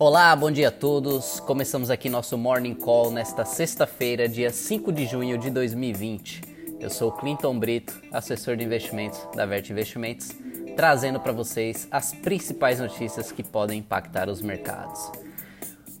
[0.00, 1.40] Olá, bom dia a todos.
[1.40, 6.40] Começamos aqui nosso Morning Call nesta sexta-feira, dia 5 de junho de 2020.
[6.78, 10.30] Eu sou Clinton Brito, assessor de investimentos da Vert Investimentos,
[10.76, 15.10] trazendo para vocês as principais notícias que podem impactar os mercados.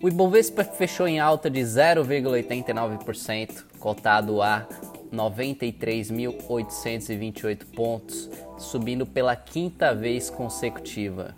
[0.00, 4.64] O Ibovespa fechou em alta de 0,89%, cotado a
[5.12, 11.34] 93.828 pontos, subindo pela quinta vez consecutiva.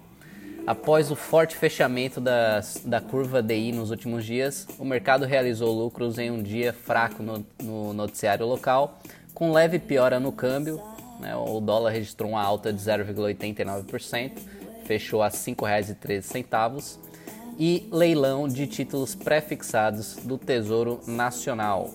[0.71, 6.17] Após o forte fechamento das, da curva DI nos últimos dias, o mercado realizou lucros
[6.17, 9.01] em um dia fraco no, no noticiário local,
[9.35, 10.81] com leve piora no câmbio.
[11.19, 14.31] Né, o dólar registrou uma alta de 0,89%,
[14.85, 16.99] fechou a R$ 5,13,
[17.59, 21.91] e leilão de títulos pré-fixados do Tesouro Nacional.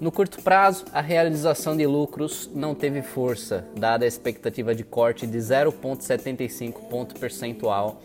[0.00, 5.26] No curto prazo, a realização de lucros não teve força, dada a expectativa de corte
[5.26, 8.00] de 0,75 ponto percentual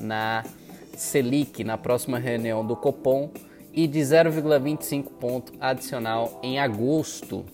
[0.00, 0.42] na
[0.96, 3.30] Selic na próxima reunião do Copom
[3.70, 7.44] e de 0,25 ponto adicional em agosto.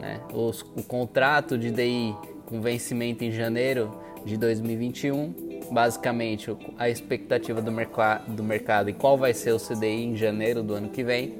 [0.00, 0.20] Né?
[0.34, 7.70] Os, o contrato de DI com vencimento em janeiro de 2021, basicamente a expectativa do,
[7.70, 7.92] merc
[8.26, 11.38] do mercado e qual vai ser o CDI em janeiro do ano que vem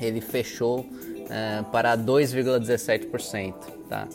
[0.00, 3.54] ele fechou uh, para 2,17%.
[3.88, 4.08] Tá?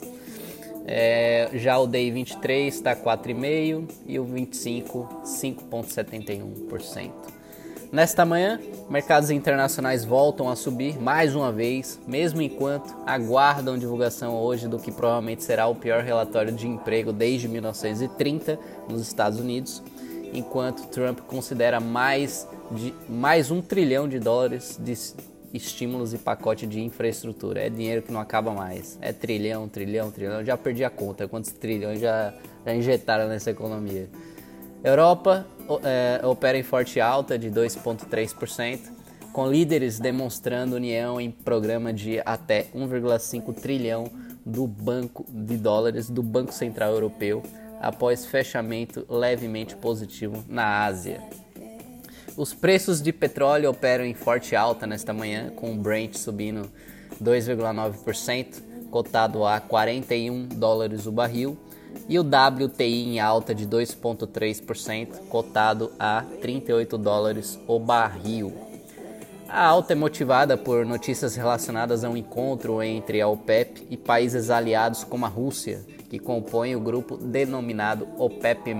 [0.86, 7.10] É, já o DI 23 está 4,5% e o 25 5,71%.
[7.94, 8.58] Nesta manhã,
[8.90, 14.90] mercados internacionais voltam a subir mais uma vez, mesmo enquanto aguardam divulgação hoje do que
[14.90, 19.80] provavelmente será o pior relatório de emprego desde 1930 nos Estados Unidos,
[20.32, 24.96] enquanto Trump considera mais de mais um trilhão de dólares de
[25.54, 27.60] estímulos e pacote de infraestrutura.
[27.60, 28.98] É dinheiro que não acaba mais.
[29.00, 30.40] É trilhão, trilhão, trilhão.
[30.40, 32.34] Eu já perdi a conta quantos trilhões já,
[32.66, 34.08] já injetaram nessa economia.
[34.82, 35.46] Europa
[35.82, 38.80] é, opera em forte alta de 2,3%,
[39.32, 44.10] com líderes demonstrando união em programa de até 1,5 trilhão
[44.44, 47.42] do Banco de Dólares do Banco Central Europeu
[47.80, 51.22] após fechamento levemente positivo na Ásia.
[52.36, 56.68] Os preços de petróleo operam em forte alta nesta manhã, com o Brent subindo
[57.22, 61.56] 2,9%, cotado a 41 dólares o barril,
[62.08, 68.52] e o WTI em alta de 2,3%, cotado a 38 dólares o barril.
[69.48, 74.50] A alta é motivada por notícias relacionadas a um encontro entre a OPEP e países
[74.50, 78.74] aliados como a Rússia, que compõem o grupo denominado OPEP+.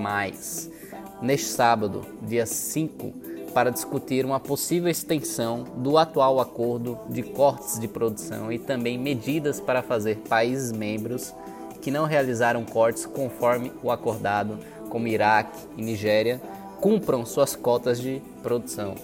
[1.22, 3.23] Neste sábado, dia 5
[3.54, 9.60] para discutir uma possível extensão do atual acordo de cortes de produção e também medidas
[9.60, 11.32] para fazer países membros
[11.80, 14.58] que não realizaram cortes conforme o acordado,
[14.90, 16.40] como Iraque e Nigéria,
[16.80, 18.94] cumpram suas cotas de produção.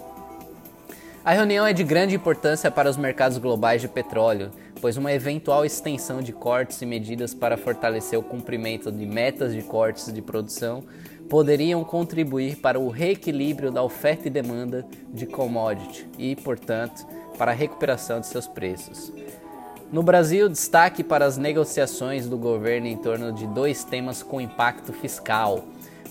[1.24, 4.50] A reunião é de grande importância para os mercados globais de petróleo,
[4.80, 9.62] pois uma eventual extensão de cortes e medidas para fortalecer o cumprimento de metas de
[9.62, 10.84] cortes de produção
[11.28, 17.06] poderiam contribuir para o reequilíbrio da oferta e demanda de commodity e, portanto,
[17.38, 19.12] para a recuperação de seus preços.
[19.92, 24.92] No Brasil, destaque para as negociações do governo em torno de dois temas com impacto
[24.92, 25.64] fiscal.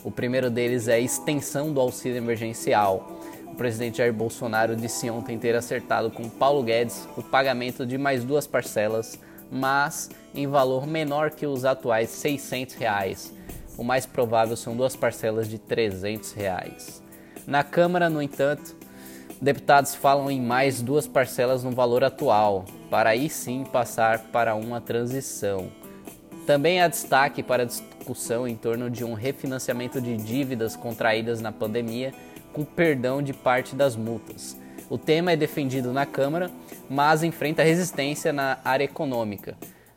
[0.04, 3.19] O primeiro deles é a extensão do auxílio emergencial.
[3.60, 8.48] Presidente Jair Bolsonaro disse ontem ter acertado com Paulo Guedes o pagamento de mais duas
[8.48, 9.20] parcelas,
[9.52, 12.76] mas em valor menor que os atuais R$ 600.
[12.76, 13.34] Reais
[13.78, 17.04] o mais provável são duas parcelas de 300 reais.
[17.46, 18.78] Na Câmara, no entanto,
[19.42, 24.80] deputados falam em mais duas parcelas no valor atual, para aí sim passar para uma
[24.80, 25.70] transição.
[26.46, 31.52] Também há destaque para a discussão em torno de um refinanciamento de dívidas contraídas na
[31.52, 32.14] pandemia
[32.54, 34.58] com perdão de parte das multas.
[34.90, 36.50] O tema é defendido na Câmara,
[36.90, 39.56] mas enfrenta resistência na área econômica.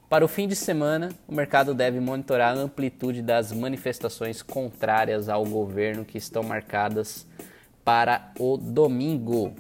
[0.09, 5.43] Para o fim de semana, o mercado deve monitorar a amplitude das manifestações contrárias ao
[5.47, 7.27] governo que estão marcadas
[7.83, 9.55] para o domingo.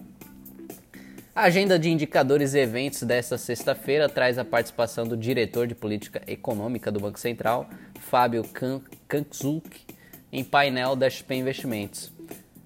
[1.34, 6.20] A agenda de indicadores e eventos desta sexta-feira traz a participação do diretor de política
[6.26, 8.44] econômica do Banco Central, Fábio
[9.08, 9.86] Kanczuk,
[10.30, 12.12] em painel da XP Investimentos.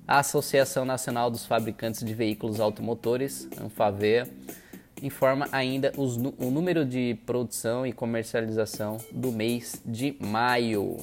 [0.08, 4.29] A Associação Nacional dos Fabricantes de Veículos Automotores, ANFAVEA,
[5.03, 10.99] informa ainda os, o número de produção e comercialização do mês de maio.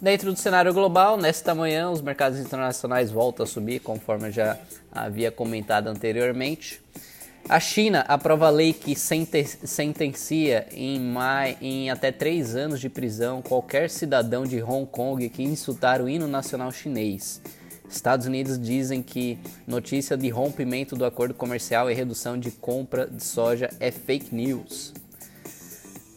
[0.00, 4.58] Dentro do cenário global, nesta manhã, os mercados internacionais voltam a subir, conforme eu já
[4.92, 6.82] havia comentado anteriormente.
[7.48, 13.88] A China aprova lei que sentencia em, mai, em até três anos de prisão qualquer
[13.88, 17.40] cidadão de Hong Kong que insultar o hino nacional chinês.
[17.88, 23.24] Estados Unidos dizem que notícia de rompimento do acordo comercial e redução de compra de
[23.24, 24.92] soja é fake news.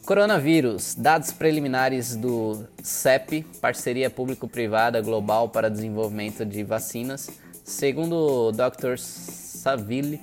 [0.05, 0.95] Coronavírus.
[0.95, 7.29] Dados preliminares do CEP, Parceria Público-Privada Global para Desenvolvimento de Vacinas,
[7.63, 8.97] segundo o Dr.
[8.97, 10.19] Saville,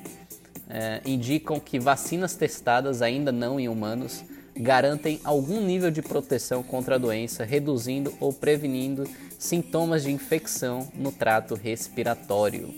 [0.68, 4.24] eh, indicam que vacinas testadas ainda não em humanos
[4.56, 11.12] garantem algum nível de proteção contra a doença, reduzindo ou prevenindo sintomas de infecção no
[11.12, 12.74] trato respiratório.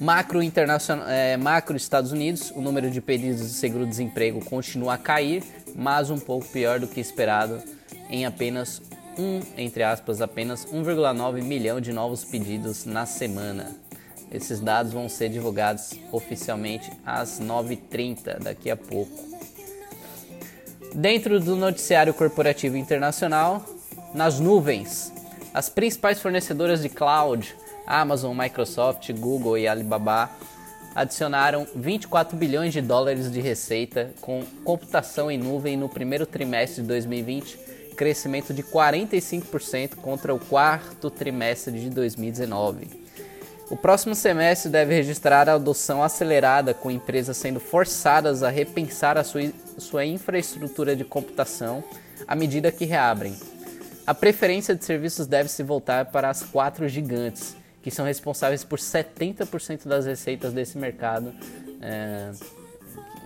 [0.00, 5.44] Macro, internacional, é, macro Estados Unidos, o número de pedidos de seguro-desemprego continua a cair,
[5.74, 7.62] mas um pouco pior do que esperado,
[8.10, 8.82] em apenas
[9.16, 13.83] um, entre aspas, apenas 1,9 milhão de novos pedidos na semana.
[14.34, 19.12] Esses dados vão ser divulgados oficialmente às 9h30 daqui a pouco.
[20.92, 23.64] Dentro do noticiário corporativo internacional,
[24.12, 25.12] nas nuvens,
[25.52, 27.54] as principais fornecedoras de cloud
[27.86, 30.30] Amazon, Microsoft, Google e Alibaba
[30.94, 36.88] adicionaram 24 bilhões de dólares de receita com computação em nuvem no primeiro trimestre de
[36.88, 37.58] 2020,
[37.96, 43.03] crescimento de 45% contra o quarto trimestre de 2019.
[43.70, 49.24] O próximo semestre deve registrar a adoção acelerada, com empresas sendo forçadas a repensar a
[49.24, 51.82] sua, sua infraestrutura de computação
[52.28, 53.34] à medida que reabrem.
[54.06, 58.78] A preferência de serviços deve se voltar para as quatro gigantes, que são responsáveis por
[58.78, 61.32] 70% das receitas desse mercado.
[61.80, 62.32] É,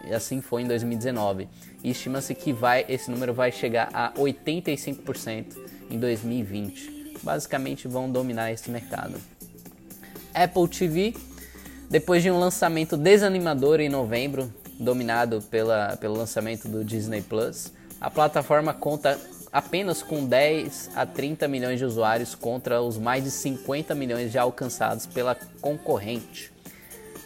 [0.08, 1.49] e assim foi em 2019.
[1.82, 5.56] E estima-se que vai, esse número vai chegar a 85%
[5.90, 7.17] em 2020.
[7.25, 9.20] Basicamente vão dominar esse mercado.
[10.34, 11.14] Apple TV,
[11.90, 18.10] depois de um lançamento desanimador em novembro, dominado pela, pelo lançamento do Disney Plus, a
[18.10, 19.19] plataforma conta
[19.52, 24.42] apenas com 10 a 30 milhões de usuários contra os mais de 50 milhões já
[24.42, 26.52] alcançados pela concorrente.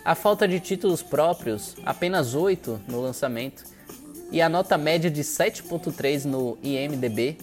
[0.04, 3.64] A falta de títulos próprios, apenas 8 no lançamento,
[4.32, 7.36] e a nota média de 7.3 no IMDb.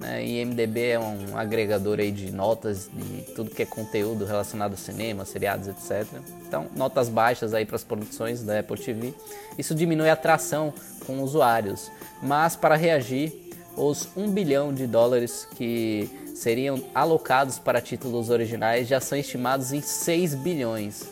[0.00, 0.24] Né?
[0.24, 5.24] IMDb é um agregador aí de notas de tudo que é conteúdo relacionado a cinema,
[5.24, 6.06] seriados, etc.
[6.46, 9.14] Então, notas baixas aí para as produções da Apple TV.
[9.58, 10.72] Isso diminui a atração
[11.06, 11.90] com usuários,
[12.22, 13.44] mas para reagir,
[13.76, 19.80] os 1 bilhão de dólares que seriam alocados para títulos originais já são estimados em
[19.80, 21.04] 6 bilhões,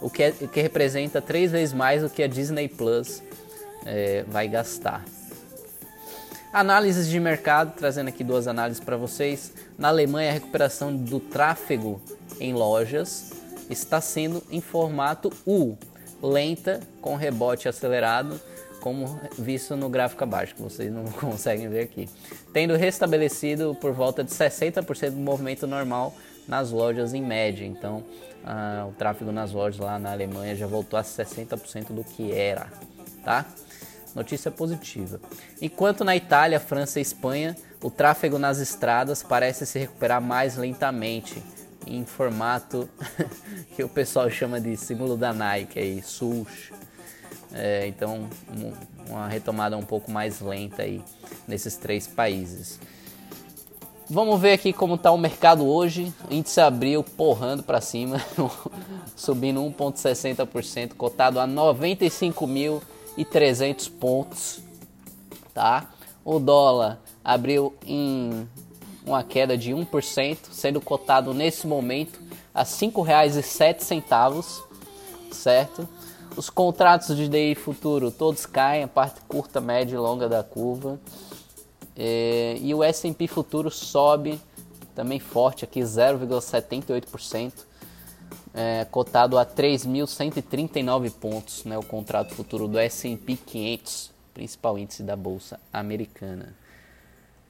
[0.00, 3.22] o que, é, o que representa três vezes mais do que a Disney Plus
[3.86, 5.04] é, vai gastar.
[6.54, 9.52] Análises de mercado, trazendo aqui duas análises para vocês.
[9.76, 12.00] Na Alemanha, a recuperação do tráfego
[12.38, 13.32] em lojas
[13.68, 15.76] está sendo em formato U,
[16.22, 18.40] lenta, com rebote acelerado
[18.80, 22.08] como visto no gráfico abaixo, que vocês não conseguem ver aqui.
[22.52, 26.14] Tendo restabelecido por volta de 60% do movimento normal
[26.46, 27.66] nas lojas em média.
[27.66, 28.04] Então,
[28.44, 32.68] ah, o tráfego nas lojas lá na Alemanha já voltou a 60% do que era,
[33.24, 33.44] tá?
[34.14, 35.20] Notícia positiva.
[35.60, 41.42] Enquanto na Itália, França e Espanha, o tráfego nas estradas parece se recuperar mais lentamente,
[41.86, 42.88] em formato
[43.74, 46.72] que o pessoal chama de símbolo da Nike, aí, swoosh.
[47.52, 48.28] É, então,
[49.08, 51.02] uma retomada um pouco mais lenta aí
[51.46, 52.80] nesses três países.
[54.08, 56.12] Vamos ver aqui como está o mercado hoje.
[56.30, 58.20] O índice abriu porrando para cima,
[59.16, 61.46] subindo 1,60%, cotado a
[63.16, 64.60] 95.300 pontos.
[65.52, 65.90] Tá?
[66.24, 68.48] O dólar abriu em
[69.06, 72.20] uma queda de 1%, sendo cotado nesse momento
[72.54, 74.62] a R$ 5,07,
[75.30, 75.88] certo?
[76.36, 80.98] Os contratos de DI futuro todos caem, a parte curta, média e longa da curva.
[81.96, 84.40] É, e o S&P futuro sobe
[84.94, 87.52] também forte aqui 0,78%,
[88.54, 95.16] é, cotado a 3.139 pontos, né, o contrato futuro do S&P 500, principal índice da
[95.16, 96.54] bolsa americana.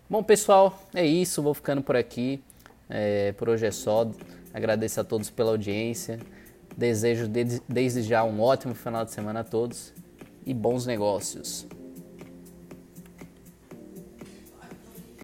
[0.08, 2.42] Bom pessoal, é isso, vou ficando por aqui.
[2.88, 4.06] É, por hoje é só.
[4.52, 6.20] Agradeço a todos pela audiência.
[6.76, 7.28] Desejo
[7.68, 9.92] desde já um ótimo final de semana a todos
[10.44, 11.66] e bons negócios.